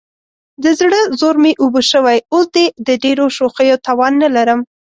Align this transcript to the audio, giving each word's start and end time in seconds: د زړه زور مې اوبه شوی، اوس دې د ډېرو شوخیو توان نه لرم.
د 0.63 0.65
زړه 0.79 0.99
زور 1.19 1.35
مې 1.43 1.51
اوبه 1.61 1.81
شوی، 1.91 2.17
اوس 2.33 2.45
دې 2.55 2.65
د 2.87 2.89
ډېرو 3.03 3.25
شوخیو 3.37 3.81
توان 3.87 4.13
نه 4.23 4.29
لرم. 4.35 4.59